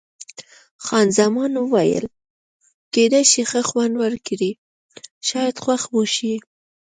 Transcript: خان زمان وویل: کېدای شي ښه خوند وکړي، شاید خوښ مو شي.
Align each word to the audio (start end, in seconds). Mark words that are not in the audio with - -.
خان 0.85 1.07
زمان 1.17 1.51
وویل: 1.57 2.05
کېدای 2.93 3.25
شي 3.31 3.41
ښه 3.49 3.61
خوند 3.69 3.93
وکړي، 3.97 4.51
شاید 5.27 5.55
خوښ 5.63 5.81
مو 5.93 6.03
شي. 6.15 6.33